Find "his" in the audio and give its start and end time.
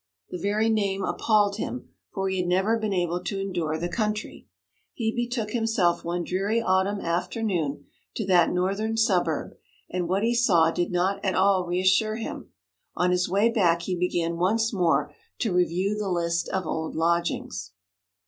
13.11-13.29